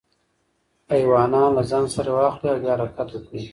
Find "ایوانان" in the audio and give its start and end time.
0.93-1.49